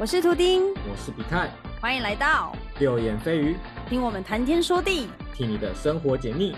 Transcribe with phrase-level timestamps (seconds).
[0.00, 3.54] 我是图丁，我是比泰，欢迎来到六眼飞鱼，
[3.86, 6.54] 听我们谈天说地，替你的生活解腻。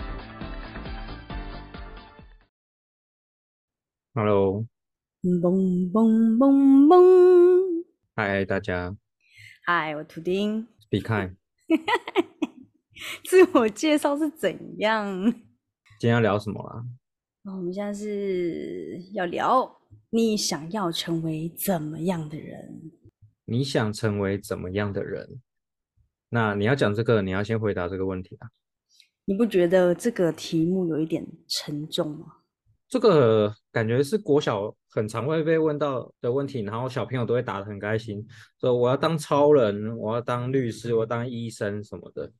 [4.13, 4.65] Hello，
[5.21, 7.85] 嘣嘣嘣嘣，
[8.15, 8.95] 嗨大家，
[9.65, 11.35] 嗨，我图丁，比泰，
[13.27, 15.21] 自我介绍是怎样？
[15.99, 16.81] 今天要聊什么啊？
[17.43, 19.69] 我们现在是要聊
[20.11, 22.89] 你想要成为怎么样的人？
[23.45, 25.41] 你想成为怎么样的人？
[26.29, 28.49] 那你要讲这个，你要先回答这个问题啊。
[29.25, 32.25] 你不觉得这个题目有一点沉重吗？
[32.89, 38.23] 这个感觉是国小很常会被问到的问题，然后小朋友都会答得很开心，
[38.59, 42.31] 说我要当超人，我要当律师，我要当医生什么的。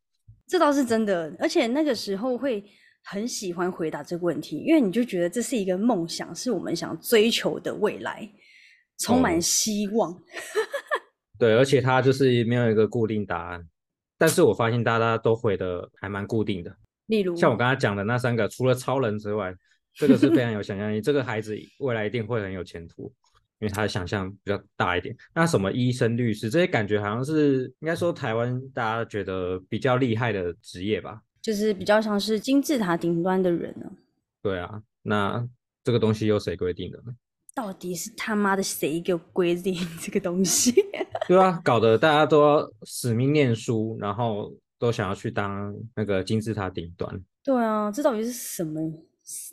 [0.46, 2.64] 这倒是真的，而且那个时候会
[3.04, 8.30] 很喜欢回答这个问题，因为你就觉得这是一个梦想，是我们想追求的未来，
[9.00, 10.14] 充满希望。
[11.40, 13.68] 对，而且他就是没有一个固定答案，
[14.18, 16.76] 但是我发现大家都回的还蛮固定的。
[17.08, 19.54] 例如，像我刚才讲的那三个，除了超人之外，
[19.94, 21.00] 这个是非常有想象力。
[21.02, 23.14] 这个孩子未来一定会很有前途，
[23.60, 25.16] 因为他的想象比较大一点。
[25.36, 31.22] 那什么医生、律师这些，感觉好像是应该说台湾大家觉得比较厉害的职业吧？
[31.42, 33.92] 就是比较像是金字塔顶端的人呢。
[34.42, 35.46] 对啊，那
[35.84, 37.14] 这个东西由谁规定的呢？
[37.56, 40.74] 到底是他妈的谁给我规定这个东西？
[41.28, 47.22] 对啊，搞得大家都要死命念书，然后都想要去当那个金字塔顶端。
[47.44, 48.82] 对啊，这到底是什么？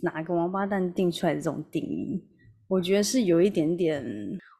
[0.02, 2.24] 哪个王八蛋定出来的这种定义？
[2.66, 4.04] 我觉得是有一点点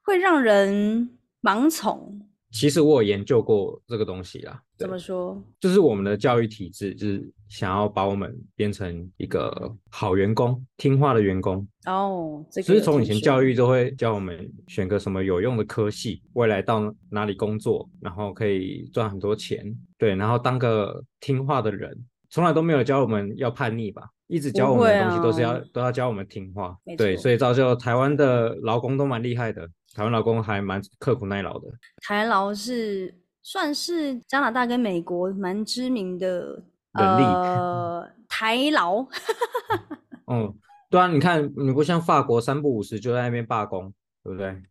[0.04, 1.10] 会让人
[1.42, 2.20] 盲从。
[2.50, 4.60] 其实我有研究过这个东西啦。
[4.76, 5.40] 怎么说？
[5.60, 11.66] 就是我们的教育体制，就是想要把我们变成一个好员工、听话的员工。
[11.86, 19.76] 哦，所以从以前教育都会教我们选个什么有用的科系，未来到哪里工作，然后可以赚很多钱。
[19.98, 21.96] 对，然后当个听话的人，
[22.30, 24.08] 从来都没有教我们要叛逆吧？
[24.30, 26.76] 一直教我们的东西都是要都要教我们听话。
[26.96, 29.68] 对，所以造就台湾的劳工都蛮厉害的。
[29.94, 31.66] 台湾劳工还蛮刻苦耐劳的。
[32.06, 37.24] 台劳是算是加拿大跟美国蛮知名的人力。
[37.24, 39.04] 呃，台劳。
[40.30, 40.54] 嗯，
[40.88, 43.92] 对啊，你看，你不像法国三不五时就在那边罢工，
[44.22, 44.62] 对不对？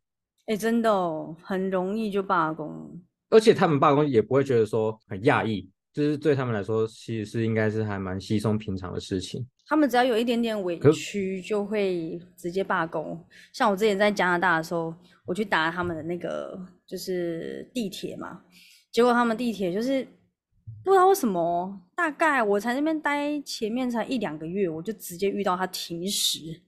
[0.47, 3.01] 哎，真的哦，很容易就罢工。
[3.29, 5.69] 而且他们罢工也不会觉得说很讶异，
[5.99, 9.45] 就是对他们来说，其实是应该是还蛮稀松平常的事情。
[9.67, 13.21] 他们只要有一点点委屈，就会直接罢工。
[13.51, 14.95] 像我之前在加拿大的时候，
[15.25, 18.41] 我去搭他们的那个就是地铁嘛，
[18.93, 20.07] 结果他们地铁就是
[20.85, 26.61] 不知道为什么，大概我才那边待前面才一两个月，我就直接遇到他停驶，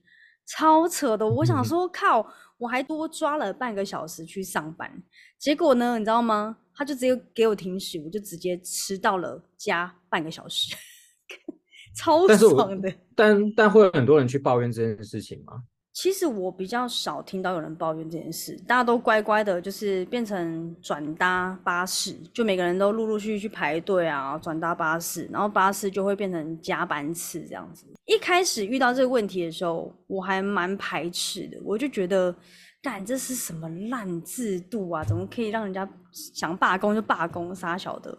[0.46, 1.26] 超扯的。
[1.26, 5.02] 我想 说靠，我还多抓了半个小时去上班，
[5.38, 6.58] 结果呢，你知道吗？
[6.74, 10.74] 他就直接给我停驶，我就直接迟到了加半个小时。
[11.94, 15.62] 超爽的，但但会有很多人去抱怨这件事情吗？
[15.92, 27.84] 其实我比较少听到有人抱怨这件事，大家都乖乖的，就是变成转搭巴士，就每个人都陆陆续续去排队啊，转搭巴士，然后巴士就会变成加班次这样子。
[28.06, 32.34] 一开始遇到这个问题的时候，我还蛮排斥的，我就觉得，
[32.82, 35.04] 干这是什么烂制度啊？
[35.04, 37.54] 怎么可以让人家想罢工就罢工？
[37.54, 38.18] 傻小的。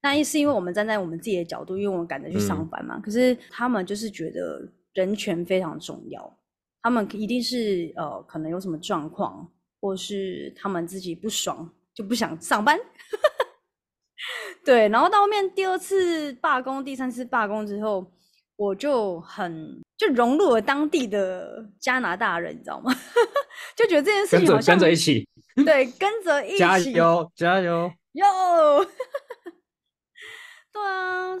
[0.00, 3.00] 那一是因为我们站在我们自己的角度，因为我们赶着去上班嘛。
[3.00, 6.38] 可是他们就是觉得人权非常重要，
[6.82, 12.78] 他们一定是呃可能有什么状况，或是他们自己不爽就不想上班。
[14.64, 18.06] 对，然后到后面第二次罢工、第三次罢工之后，
[18.56, 22.92] 我就很就融入了当地的加拿大人，你知道吗？
[23.76, 25.28] 就觉得这件事情好像跟着一起，
[25.64, 28.24] 对，跟着一 起加油加油哟。
[30.72, 31.38] 对啊，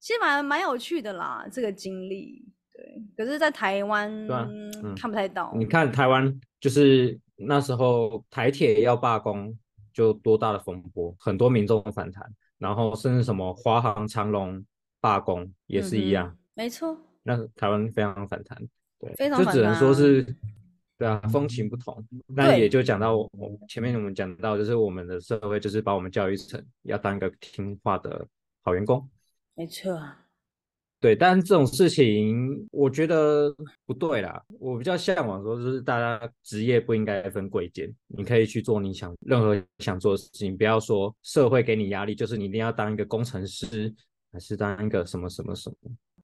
[0.00, 2.44] 其实蛮蛮有趣的啦，这个经历。
[2.72, 4.10] 对，可是，在台湾
[4.96, 5.52] 看不太到。
[5.56, 9.56] 你看台湾，就是那时候台铁要罢工，
[9.94, 12.28] 就多大的风波，很多民众反弹，
[12.58, 14.62] 然后甚至什么华航、长龙
[15.00, 16.36] 罢工也是一样。
[16.54, 16.98] 没错。
[17.22, 18.58] 那台湾非常反弹，
[18.98, 20.22] 对，非常就只能说是，
[20.98, 22.04] 对啊，风情不同。
[22.26, 23.30] 那也就讲到我
[23.68, 28.26] 前面我们讲到，就是我们的社会就是把我们教育成要当一个听话的。
[28.62, 29.08] 好员工，
[29.54, 29.96] 没错，
[30.98, 33.54] 对，但这种事情我觉得
[33.84, 34.42] 不对啦。
[34.58, 43.94] 我比较向往说，就是大家职业不应该分贵贱，你可以去做你想任何想做的事情，不要说社会给你压力，就是你一定要当一个工程师，
[44.36, 45.76] 还是当一个什么什么什么。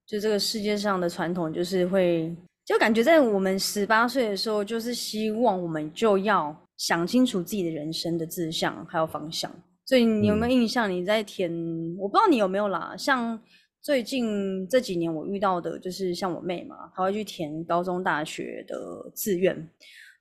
[0.05, 2.37] 就这个世界上的传统，就是会，
[2.67, 6.55] 就感觉在我们十八岁的时候，就是希望我们就要。
[6.79, 9.49] 想清楚自己的人生的志向还有方向。
[9.85, 10.91] 所以你有没有印象？
[10.91, 11.49] 你在填，
[11.97, 12.97] 我不知道你有没有啦。
[12.99, 13.41] 像
[13.81, 18.76] 最近这几年我遇到的，就是像我妹嘛，她会去填高中、大学的
[19.14, 19.56] 志愿。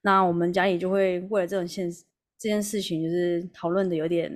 [0.03, 1.89] 那我们家里就会为了这种现
[2.37, 4.31] 这件事情，就是讨论的有点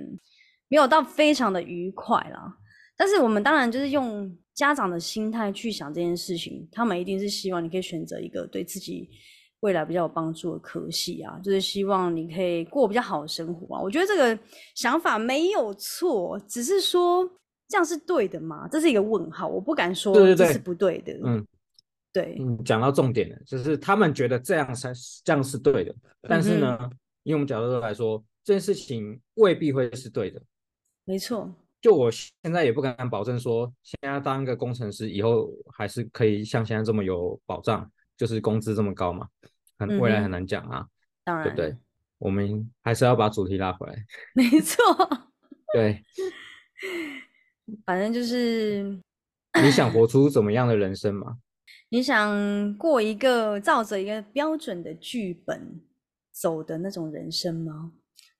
[0.66, 2.56] 没有到非常的愉快啦。
[2.96, 9.08] 但是我们当然就是用家长的心态去想这件事情，他们一定是希望你可以选择一个对自己
[9.60, 13.82] 未来比较有帮助的科系啊，就是希望你可以过比较好的生活啊。
[13.82, 14.38] 我觉得这个
[14.74, 17.28] 想法没有错，只是说
[17.68, 18.66] 这样是对的吗？
[18.70, 21.18] 这是一个问号，我不敢说这是不对的。
[21.24, 21.46] 嗯，
[22.12, 26.78] 对，嗯，讲到重点了，就是他们觉得这样才这样是对的，但是呢，
[27.24, 30.40] 以我们角度来说，这件事情未必会是对的。
[31.04, 31.52] 没错。
[31.86, 39.28] 就我现在也不敢保证说，现在当一个工程师以后还是可以像现在这么有保障，就是工资这么高嘛？
[39.78, 40.84] 很未来很难讲啊，
[41.22, 41.76] 当然，对不对？
[42.18, 44.04] 我们还是要把主题拉回来。
[44.34, 44.82] 没错，
[45.74, 46.02] 对，
[47.84, 49.00] 反正就是
[49.62, 51.38] 你想活出怎么样的人生嘛？
[51.90, 55.80] 你想过一个照着一个标准的剧本
[56.32, 57.92] 走的那种人生吗？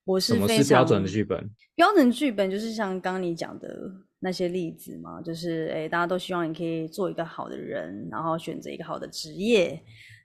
[0.06, 1.50] 我是什么是标准的剧本？
[1.74, 9.78] 标准剧本就是像刚你讲的那些例子嘛，就是诶，大家都希望你可以做一个好的人，然后选择一个好的职业，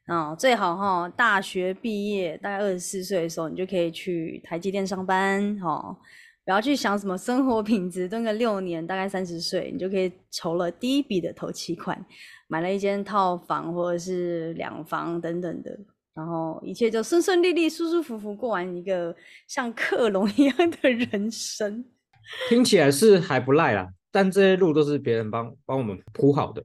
[0.06, 5.98] 啊，最好哈，大学毕业大概二十四岁的时候，你就可以去台积电上班，哈，
[6.46, 12.06] 不要去想什么生活品质，蹲个六年，大概三十岁，你就可以筹了第一笔的头期款，
[12.48, 15.78] 买了一间套房或者是两房等等的。
[16.14, 19.16] 然后一切就顺顺利利、舒舒服服过完一个
[19.48, 21.86] 像克隆一样的人生，
[22.50, 23.94] 听起来是还不赖啦。
[24.12, 26.64] 但这些路都是别人帮帮我们铺好的，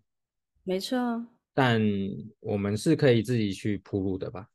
[0.64, 1.25] 没错。
[1.54, 1.81] 但
[2.40, 4.48] 我们是可以自己去铺路的吧？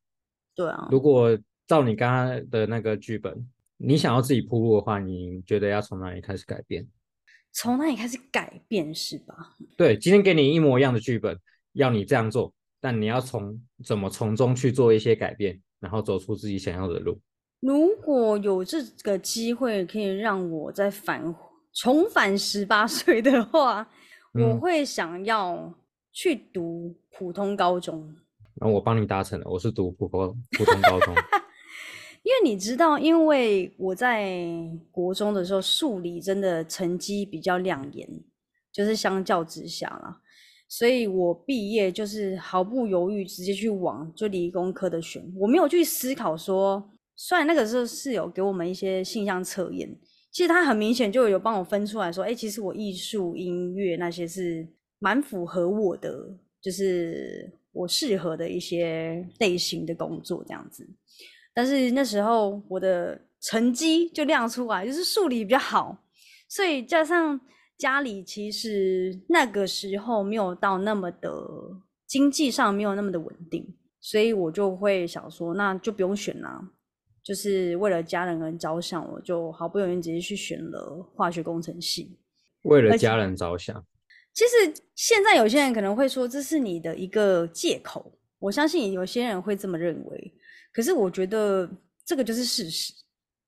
[0.54, 0.88] 对啊。
[0.92, 3.48] 如果照你刚刚的那个剧本，
[3.78, 6.86] 你想要自己铺路的话，你觉得要从哪里开始改变？
[7.54, 9.56] 从哪里开始改变是吧？
[9.78, 11.40] 对，今天给你一模一样的剧本，
[11.74, 12.54] 要你这样做。
[12.82, 17.22] 但你要从怎么从中去做一些改变，然后走出自己想要的路。
[17.60, 21.34] 如果有这个机会可以让我再返
[21.74, 23.88] 重返十八岁的话，
[24.34, 25.72] 我会想要
[26.12, 28.16] 去读普通高中。
[28.56, 31.16] 那我帮你达成了，我是读普通普通高中。
[32.24, 34.38] 因为你知道，因为我在
[34.92, 38.08] 国中的时候数理真的成绩比较亮眼，
[38.72, 40.21] 就是相较之下啦。
[40.74, 45.22] 所以我毕业就是毫不犹豫，直接去往就理工科的选。
[45.36, 46.82] 我没有去思考说，
[47.18, 49.94] 虽然那个时候是有给我们一些性向测验，
[50.32, 54.66] 其实他很明显就有帮我分出来说，哎，其实我艺术、音乐那些是
[55.00, 60.88] 蛮符合我的，就是我适合的一些类型的工作这样子。
[61.54, 65.98] 但是那时候我的成绩就亮出来，就是数理比较好，
[66.48, 67.42] 所以加上。
[67.82, 71.32] 家里其实那个时候没有到那么的
[72.06, 76.62] 经济上没有那么的稳定，所以我就会想说，那就不用选啦，
[77.24, 82.20] 就是为了家人人着想，我就好不容易直接去选了化学工程系。
[82.66, 83.84] 为了家人着想，
[84.32, 90.34] 其实现在有些人可能会说这是你的一个借口，我相信有些人会这么认为，
[90.72, 91.68] 可是我觉得
[92.06, 92.94] 这个就是事实，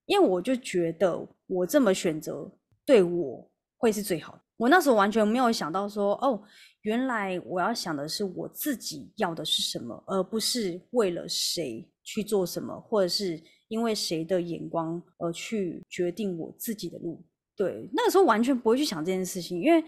[0.07, 2.51] 因为我就觉得我这么选择
[2.83, 3.47] 对我。
[3.83, 4.39] 会是最好的。
[4.55, 6.41] 我那时候完全没有想到说，哦，
[6.83, 13.37] 原来我要想的是我自己要的是什么，而不是为了谁去做什么，或者是
[13.67, 17.21] 因为谁的眼光而去决定我自己的路。
[17.57, 19.83] 对，那个时候完全不会去想这件事情，因为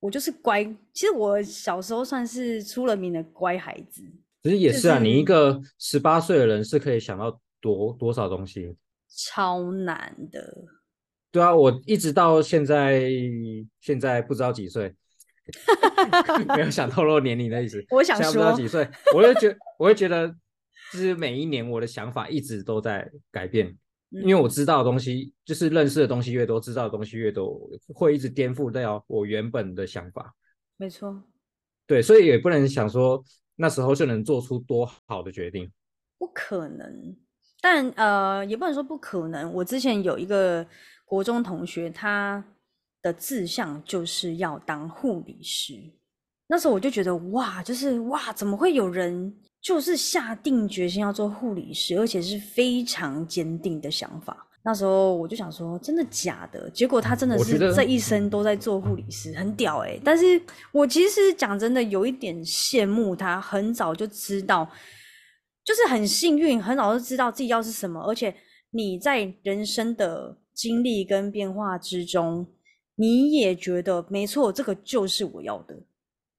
[0.00, 0.64] 我就是乖。
[0.92, 4.02] 其实我小时候算是出了名的乖孩子。
[4.42, 8.76] 其实也是啊，你一个十八岁的人是可以想到多多少东西，
[9.08, 10.52] 超难的。
[11.30, 13.02] 对啊，我一直到现在，
[13.80, 14.94] 现在不知道几岁，
[16.56, 17.84] 没有想透露年龄的意思。
[17.92, 20.26] 我想说，不知道几岁，我就觉，我会觉得，
[20.90, 23.76] 就是每一年我的想法一直都在改变，
[24.08, 27.60] 因为我知道的东西，就是认识的东西越多，知道的东西越多，
[27.94, 30.34] 会一直颠覆掉我原本的想法。
[30.78, 31.22] 没错。
[31.86, 33.22] 对，所以也不能想说
[33.56, 35.70] 那时候就能做出多好的决定，
[36.18, 37.14] 不可能。
[37.60, 39.52] 但呃，也不能说不可能。
[39.52, 40.66] 我之前有一个。
[41.08, 42.44] 国中同学，他
[43.00, 45.72] 的志向就是要当护理师。
[46.46, 54.46] 那时候我就觉得，哇，就是哇，怎么会有人就是下定决心要做护理师，而且是非常坚定的想法。
[54.62, 56.68] 那时候我就想说，真的假的？
[56.70, 59.98] 结果他真的是这一生都在做护理师，很屌哎。
[60.04, 60.40] 但是
[60.72, 64.70] 我其实讲真的，有一点羡慕他，很早就知道，
[65.64, 68.34] 就是很幸运，很早就知道自己要是什么，而且。
[68.70, 72.44] 你在人生的经历跟变化之中，
[72.96, 75.78] 你也觉得没错，这个就是我要的。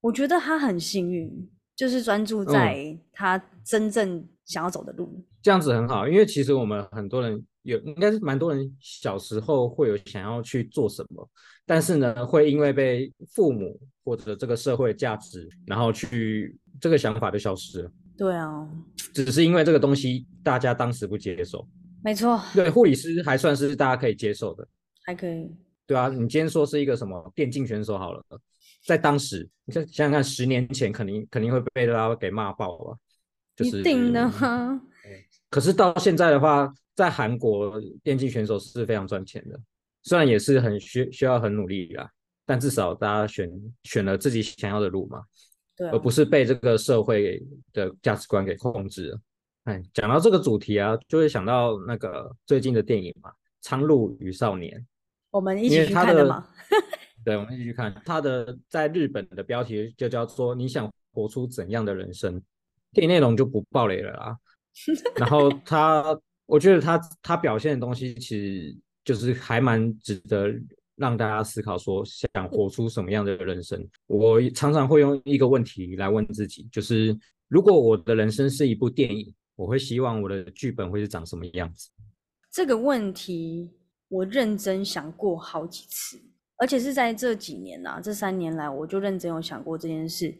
[0.02, 5.24] 我觉得他很幸运，就是专注在他真正想要走的路。
[5.42, 11.26] 这样子很好，因为其实我们很多人有，应该是蛮多人小时候会有想要去做什么，
[11.66, 17.92] 但是呢，会因为被父母或者这个社会价值，然后去这个想法就消失了。
[18.18, 18.70] 对啊，
[19.14, 21.66] 只是因为这个东西大家当时不接受。
[22.04, 24.68] 没错，对，护理师还算是大家可以接受的，
[25.06, 25.50] 还可以。
[25.86, 28.24] 对啊，你今天说是一个什么电竞选手好了，
[28.86, 32.98] 在当时，你想想看，十年前肯定肯定会被大家给骂爆了，
[33.58, 34.32] 一定的。
[35.50, 39.60] 可是到现在的话，在韩国电竞选手是非常赚钱的，
[40.04, 42.08] 虽然也是很需需要很努力啦，
[42.46, 43.52] 但至少大家选
[43.84, 45.24] 选了自己想要的路嘛，
[45.76, 49.20] 对，而不是被这个社会的价值观给控制了。
[49.70, 53.30] 哎，讲到这个主题啊，就会想到那个最近的电影嘛，
[53.62, 54.76] 《苍鹭与少年》，
[55.30, 56.48] 我们一起去看的嘛。
[57.24, 57.94] 对，我们一起去看。
[58.04, 62.42] 他的在日本的标题就叫做“你想活出怎样的人生”，
[62.94, 64.36] 电影内容就不爆雷了啦。
[65.16, 70.52] 然后他，我觉得他他表现的东西，其实就是还蛮值得
[70.96, 73.88] 让大家思考，说想活出什么样的人生。
[74.08, 77.16] 我常常会用一个问题来问自己，就是
[77.48, 79.32] 如果我的人生是一部电影。
[79.60, 81.90] 我会希望我的剧本会是长什么样子？
[82.50, 83.70] 这个问题
[84.08, 86.18] 我认真想过好几次，
[86.56, 90.34] 而且是在这几年啊，这三年来我就认真有想过这件事。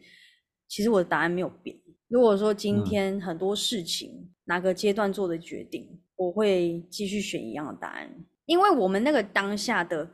[0.68, 1.76] 其实我的答案没有变。
[2.08, 8.10] 如果说今天很多事情哪个阶段做的决定，我会继续选一样的答案，
[8.46, 10.10] 因为我们那个当下的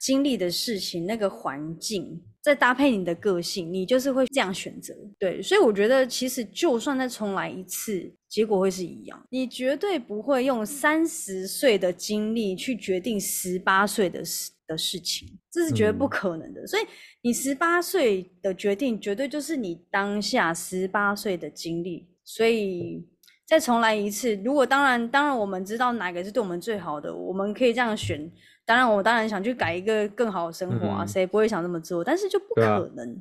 [0.00, 2.20] 经历的事情，那个环境。
[2.42, 9.22] 再搭配你的个性，你就是会这样选择，对，所以我觉得其实就算再重来一次，结果会是一样。
[9.28, 16.66] 你绝对不会用三十岁的经历去决定十八岁的事的事情，这是绝对不可能的。
[16.66, 16.82] 所以
[17.20, 22.08] 你十八岁的决定，绝对就是你当下十八岁的经历。
[22.24, 23.06] 所以
[23.46, 28.32] 再重来一次，如果当然当然我们知道哪个是对我们最好的，我们可以这样选。
[28.70, 32.04] 当然，我当然想去改一个更好的生活啊，谁不会想这么做？
[32.04, 33.20] 但是就不可能。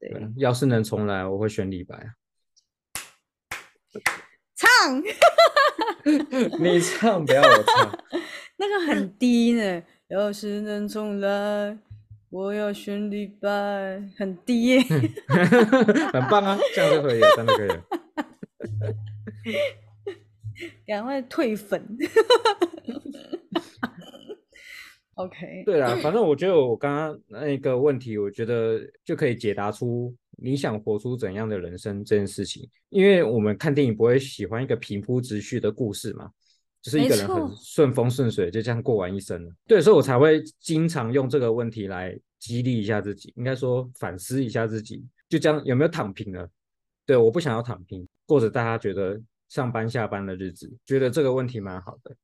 [0.00, 1.94] 对，要是能重来，我会选李白。
[4.56, 5.02] 唱，
[6.58, 7.98] 你唱，不要我唱。
[8.56, 9.82] 那个很低呢。
[10.08, 11.76] 要是能重来，
[12.30, 13.50] 我要选李白，
[14.16, 14.80] 很低耶。
[14.80, 17.70] 很棒啊，这样就可以，真的可以。
[20.86, 21.98] 赶快退粉。
[25.16, 32.68] OK，对啦，反正我觉得我刚刚那个问题，我觉得就可以解答出你想活出怎样的人生这件事情。
[32.90, 36.30] 因为我们看电影不会喜欢一个平铺直叙的故事嘛，
[36.82, 39.50] 就是一个人很顺风顺水就这样过完一生了。
[39.66, 46.46] 对，所以我才会经常用这个问题来激励一下自己，应该说反思一下自己，就这样有没有躺平了？
[47.06, 49.18] 对，我不想要躺平，过着大家觉得
[49.48, 52.14] 上班下班的日子，觉得这个问题蛮好的。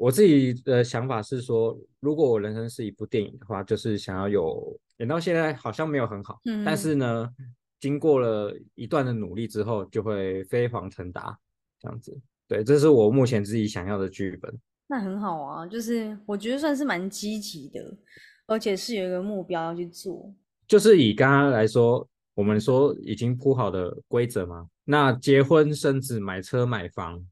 [0.00, 7.28] 我自己的想法是说，如果我人生是一部电影的话，就是想要有演到现在好像没有很好，嗯，但是呢，
[7.80, 11.38] 经过了一段的努力之后，就会飞黄腾达
[11.78, 12.18] 这样子。
[12.48, 14.50] 对，这是我目前自己想要的剧本。
[14.86, 17.94] 那很好啊，就是我觉得算是蛮积极的，
[18.46, 20.32] 而且是有一个目标要去做。
[20.66, 27.22] 就是以刚刚来说，我们说已经铺好的规则嘛，那结婚生子、买车买房。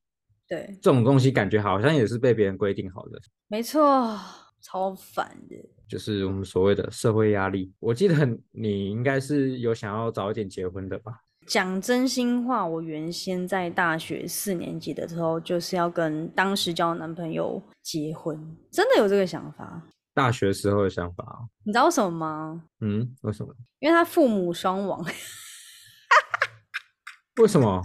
[0.49, 4.19] 对，这种东西感觉好像也是被别人规定好的，没错，
[4.62, 5.57] 超烦的，
[5.88, 7.73] 就是我们所谓的社会压力。
[7.78, 8.14] 我记得
[8.52, 11.12] 你应该是有想要早一点结婚的吧？
[11.47, 19.83] 讲真心话，我原先在大学四年级的时候，就是要跟当时交的男朋友结婚，真的有这个想法。
[20.14, 22.64] 大学时候的想法，你知道为什么吗？
[22.81, 23.55] 嗯，为什么？
[23.78, 25.05] 因为他父母双亡。
[27.40, 27.81] 为什么？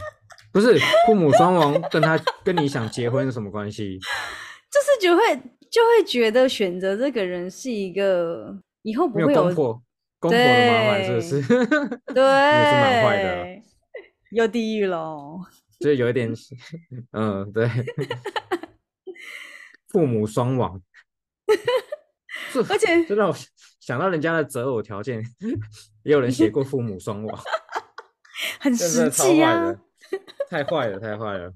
[0.53, 3.98] 不是父母双亡，跟他 跟你想结婚有什么关系？
[4.72, 5.36] 就是就会
[5.69, 9.83] 就会觉得选择这个人是一个以后不会有公婆
[10.19, 11.41] 公婆的麻烦，是不是？
[12.13, 13.62] 对， 也是蛮坏的，
[14.31, 15.39] 有地狱喽。
[15.79, 16.31] 就有一点，
[17.12, 17.67] 嗯，对，
[19.89, 20.81] 父母双亡，
[22.69, 23.36] 而且就让我
[23.79, 25.22] 想到人家的择偶条件，
[26.03, 27.39] 也有人写过父母双亡，
[28.62, 29.75] 很实际啊。
[30.53, 31.51] 太坏了，太坏了！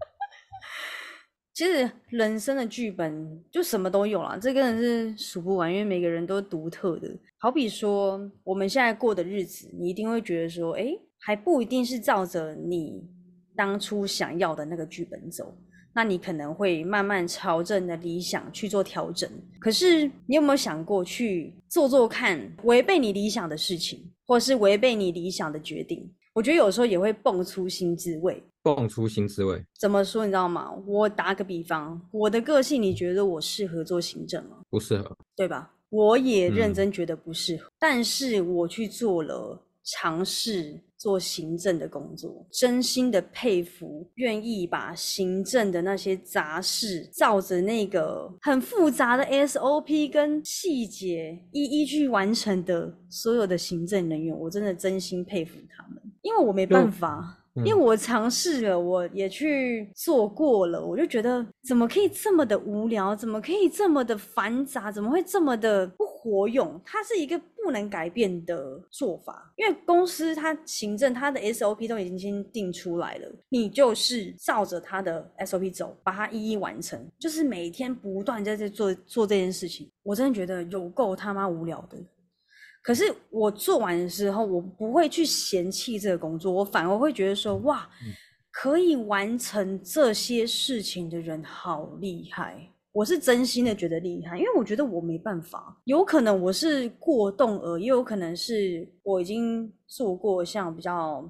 [1.53, 7.07] 其实人生的剧本就什么都有了，这个人是数不完，因为每个人都独特的。
[7.37, 10.87] 好比说，我们现在过的日子，你一定会觉得说，哎，
[11.19, 13.07] 还不一定是照着你
[13.55, 15.55] 当初想要的那个剧本走。
[15.93, 19.29] 那你可能会慢慢朝着你的理想去做调整。
[19.59, 26.11] 可是你有没有想过去做做看，违背你理想的事情，或是违背你理想的决定？
[26.37, 28.39] 我觉得有时候也会蹦出新滋味。
[28.61, 30.23] 蹦出新滋味，怎么说？
[30.23, 30.71] 你知道吗？
[30.85, 34.57] 我打个比方，我的个性，你觉得我适合做行政吗？
[34.69, 35.73] 不适合，对吧？
[35.89, 57.33] 我也认嗯真觉得不适合，但是我去做了尝试做行政的工作，真心的佩服愿意把行政的那些杂事，照着那个很复杂的 SOP 跟细节一一去完成的所有的行政人员，我真的真心佩服他们，因为我没办法。
[57.65, 66.79] 因为嗯我尝试了，我也去做过了，我就觉得怎么可以这么的无聊，怎么可以这么的繁杂，怎么会这么的不活用？
[66.85, 81.97] 它是一个不能改变的做法，因为公司它行政它的 SOP 都已经先定出来了，你就是照着它的 SOP 走，把它一一完成，就是每天不断在这做做这件事情，我真的觉得有够他妈无聊的。
[82.87, 87.85] 可是我做完的时候，我不会去嫌弃这个工作，我反而会觉得说，哇，
[88.49, 92.71] 可以完成这些事情的人好厉害。
[92.93, 101.29] 我是真心的觉得厉害，因为我觉得我没办法，有可能我是过动儿，也有可能是我已经做过像比较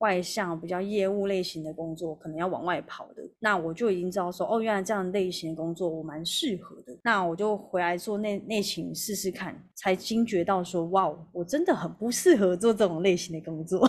[0.00, 13.88] 外向、比较业务类型的工作，可能要往外跑的，那我就已经知道说，哦，原来这样类型的工作我蛮适合的，那我就回来做内内勤试试看，才惊觉到说，哇，我真的很不适合做这种类型的工作。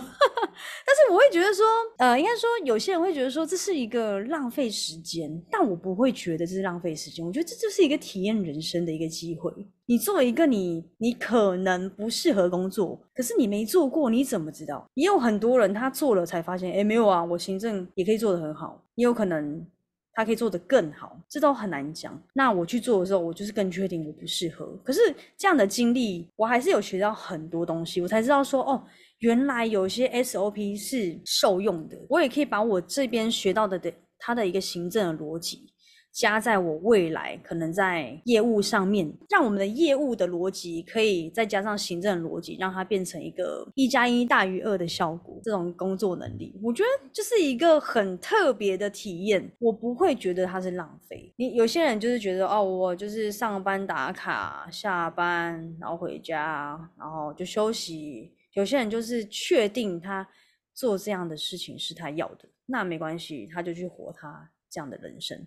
[0.84, 1.64] 但是我会觉得说，
[1.98, 9.50] 呃，应该说有些人会觉得说这是一个浪费时间，但我不会觉得这是浪费时间，我觉得这就是一个体验人生的一个机会。
[9.86, 14.86] 你做一个你你可能不适合工作，可是你没做过，你怎么知道？
[14.94, 19.66] 也有很多人他做了才发现，哎，没有啊，我行政也可以做得很好，也有可能
[20.12, 22.20] 他可以做得更好，这都很难讲。
[22.34, 24.66] 那我去做的时候，我就是更确定我不适合。
[24.84, 25.00] 可是
[25.38, 28.84] 这样的经历，我还是有学到很多东西，我才知道说，哦，
[29.20, 35.69] 原来有些 SOP 是受用的，我也可以把我这边学到的的它的一个行政的逻辑。
[36.12, 45.40] 加在我未来可能在业务上面，让我们的业务的逻辑可以再加上行政逻辑，让它变成一个一加一大于二的效果。
[45.44, 51.32] 这种工作能力，我觉得就是一个很特别的体验，我不会觉得它是浪费。
[51.36, 58.32] 你有些人就是觉得哦，我就是上班打卡，下班然后回家，然后就休息。
[58.54, 60.26] 有些人就是确定他
[60.74, 65.38] 做这样的事情是他要的，那没关系，他就去活他这样的人生。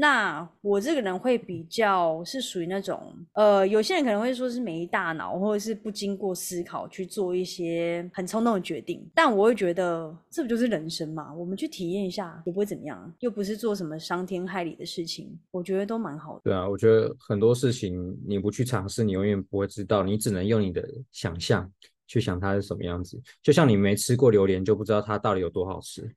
[0.00, 9.06] 那我这个人会比较是属于那种，呃，有些人可能会说是没大脑，或者是不经过思考去做一些很冲动的决定。
[9.14, 11.34] 但我会觉得，这不就是人生嘛？
[11.34, 16.40] 我们去体验一下，也不会怎么样，又不是做什么伤天害理的事情，我觉得都蛮好的。
[16.44, 20.82] 对啊，我觉得很多事情你不去尝试，你永远不会知道，你只能用你的
[21.12, 21.70] 想象
[22.06, 23.20] 去想它是什么样子。
[23.42, 26.10] 就像你没吃过榴莲，就不知道它到底有多好吃。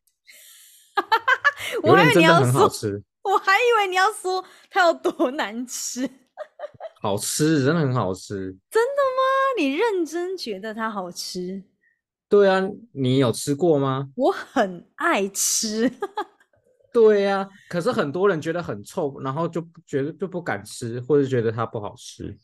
[1.83, 6.09] 我还以为榴莲真的你要说，很好吃，我还以为你要说它有多难吃。
[7.01, 8.55] 好吃，真的很好吃。
[8.69, 9.21] 真的吗
[9.57, 11.63] 你认真觉得它好吃？
[12.29, 14.09] 对啊，你有吃过吗？
[14.15, 15.91] 我很爱吃。
[16.93, 22.37] 对呀、可是很多人觉得很臭，然后就不觉得就不敢吃，或者觉得它不好吃。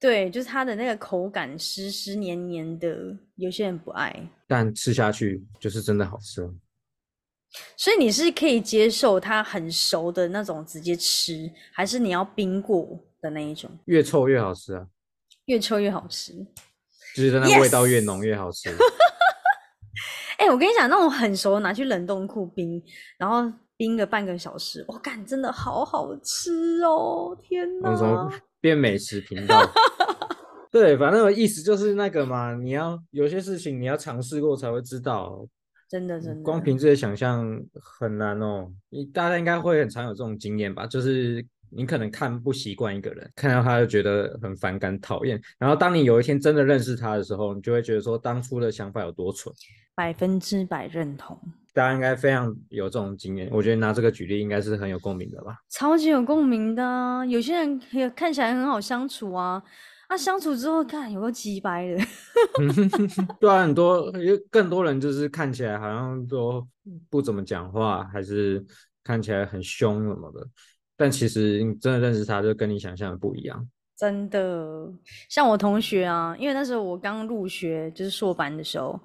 [0.00, 6.42] 对，就是它的那个口感湿湿黏黏的，有些人不爱，但吃下去就是真的好吃。
[7.76, 13.70] 所以你是可以接受它很熟的那种直接吃，还是你要冰过的那一种？
[13.86, 14.86] 越臭越好吃啊，
[15.46, 16.32] 越臭越好吃。
[17.14, 18.74] 就是那味道越浓越好吃。
[20.38, 22.82] 哎、我跟你讲，那种很熟的拿去冷冻库冰，
[23.18, 27.36] 然后冰个半个小时，我、感真的好好吃哦！
[27.42, 28.42] 天哪！
[28.60, 29.60] 变美食频道？
[30.72, 35.46] 对，反正我意思就是那个嘛，你要有些事情你要尝试过才会知道，
[35.92, 37.46] 真的真的，光凭这些想象
[37.78, 38.66] 很难哦。
[38.88, 40.86] 你大家应该会很常有这种经验吧？
[40.86, 49.54] 就是你可能看不习惯一个人，看到他就觉得很反感、讨厌，然后当你有一天真的认识他的时候，你就会觉得说当初的想法有多蠢。
[49.94, 51.38] 百分之百认同，
[51.74, 55.58] 大家应该非常有这种经验，我觉得拿这个举例应该是很有共鸣的吧。
[55.68, 59.62] 超级有共鸣的啊、有些人也看起来很好相处啊，
[60.12, 62.04] 啊，相处之后看有个鸡掰的。
[63.40, 66.66] 对啊，很多有更多人就是看起来好像都
[67.08, 68.62] 不怎么讲话，还是
[69.02, 70.46] 看起来很凶什么的，
[70.98, 73.66] 但其实你真的认识他，就跟你想象的不一样。
[73.96, 74.92] 真的，
[75.30, 79.00] 像我同学啊，因为那时候我刚入学，就是硕班的时候，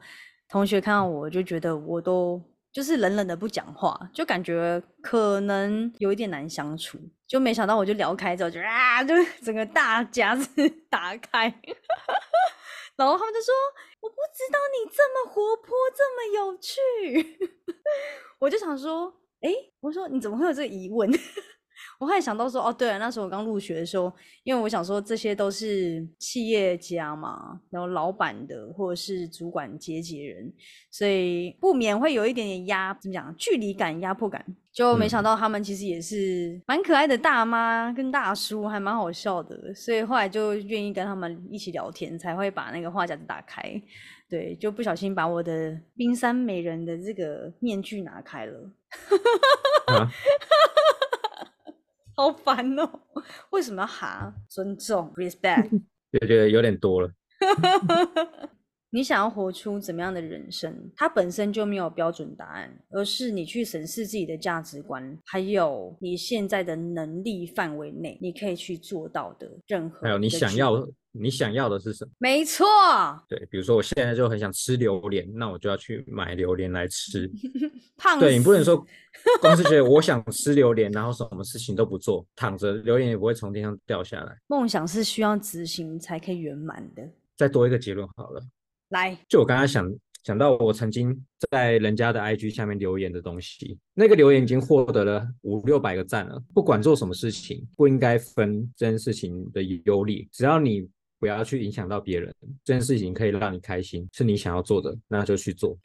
[0.49, 2.41] 同学看到我就觉得我都
[2.77, 6.99] 就是冷冷的不讲话，就感觉可能有一点难相处。
[7.25, 10.47] 就没想到我就聊开之后，就啊，就 整个大夹子
[10.87, 11.47] 打开，
[12.95, 13.51] 然后他们就说
[13.99, 17.49] ：“我不知道你这么活泼，这么有趣。”
[18.37, 19.11] 我就想说
[19.41, 21.09] ：“哎，我说你怎么会有这个疑问？”
[21.99, 24.11] 我还想到说，哦，对了，那时候我刚入学的时候，
[24.43, 30.51] 因为我想说这些都是企业家嘛，然后老板的或者是主管阶级人，
[30.91, 34.43] 所以不免会有一点点压，怎么讲，距离感、压迫感。
[34.71, 43.63] 就没想到他们其实也是蛮可爱的大妈跟大叔，还蛮好笑的，所以后来就愿意跟他们一起聊天，才会把那个话匣子打开。
[44.29, 48.71] 对，就不小心把我的冰山美人的这个面具拿开了。
[52.17, 52.89] 好烦哦！
[53.51, 54.33] 为什么要喊？
[54.49, 55.69] 尊重，respect，
[56.11, 57.11] 就觉得有点多了。
[58.89, 60.91] 你想要活出怎么样的人生？
[60.95, 70.01] 它本身就没有标准答案，而是你去审视自己的价值观，还有你现在的能力范围内，你可以去做到的任何。
[70.01, 70.87] 还有你想要。
[71.19, 72.11] 你想要的是什么？
[72.19, 72.63] 没错，
[73.27, 77.27] 对，比如说我现在就很想吃榴莲，那我就要去买榴莲来吃。
[77.97, 78.85] 胖，对你不能说
[79.41, 84.37] 光是觉得我想吃榴莲，然后什么事情都不做，躺着榴莲也不会从天上掉下来。
[84.45, 87.01] 梦想是需要执行才可以圆满的。
[87.35, 88.39] 再多一个结论好了，
[88.89, 89.91] 来，就我刚刚想
[90.23, 96.41] 想到我曾经在人家的 IG 下面留言的东西，那个留言已经获得了五六百个赞了。
[96.53, 100.89] 不管做什么事情，不应该分这件事情的优劣，只要你。
[101.19, 102.31] 不要去影响到别人，
[102.63, 105.75] 这件事情可以让你开心，是你想要做的，那就去做。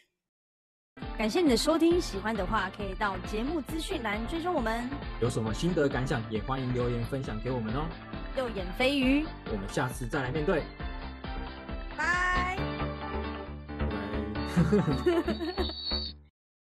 [1.17, 4.87] 感谢你的收听，喜欢的话可以到节目资讯栏追踪我们。
[5.23, 7.89] 有什么心得感想，也欢迎留言分享给我们哦。
[8.37, 10.65] 右眼飞鱼，我们下次再来面对。
[11.97, 12.05] 拜。
[12.05, 12.42] 拜。
[14.53, 15.82] ハハハハ。